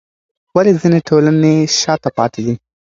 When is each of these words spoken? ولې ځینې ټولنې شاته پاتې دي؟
ولې 0.55 0.71
ځینې 0.81 0.99
ټولنې 1.07 1.53
شاته 1.79 2.09
پاتې 2.17 2.39
دي؟ 2.45 2.53